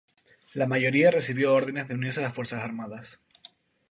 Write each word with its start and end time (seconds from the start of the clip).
La 0.55 0.65
mayoría 0.65 1.11
recibió 1.11 1.53
órdenes 1.53 1.87
de 1.87 1.93
unirse 1.93 2.21
a 2.21 2.23
las 2.23 2.33
fuerzas 2.33 2.63
armadas. 2.63 3.19